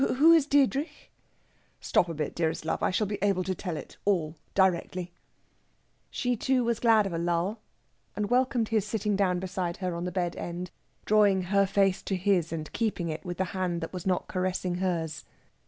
Who 0.15 0.31
is 0.31 0.47
Diedrich?" 0.47 1.11
"Stop 1.79 2.09
a 2.09 2.15
bit, 2.15 2.33
dearest 2.33 2.65
love! 2.65 2.81
I 2.81 2.89
shall 2.89 3.05
be 3.05 3.19
able 3.21 3.43
to 3.43 3.53
tell 3.53 3.77
it 3.77 3.97
all 4.03 4.35
directly." 4.55 5.13
She, 6.09 6.35
too, 6.35 6.63
was 6.63 6.79
glad 6.79 7.05
of 7.05 7.13
a 7.13 7.19
lull, 7.19 7.59
and 8.15 8.27
welcomed 8.27 8.69
his 8.69 8.83
sitting 8.83 9.15
down 9.15 9.39
beside 9.39 9.77
her 9.77 9.93
on 9.93 10.05
the 10.05 10.11
bed 10.11 10.35
end, 10.35 10.71
drawing 11.05 11.43
her 11.43 11.67
face 11.67 12.01
to 12.01 12.15
his, 12.15 12.51
and 12.51 12.73
keeping 12.73 13.09
it 13.09 13.23
with 13.23 13.37
the 13.37 13.45
hand 13.53 13.79
that 13.81 13.93
was 13.93 14.07
not 14.07 14.27
caressing 14.27 14.73
hers. 14.77 15.23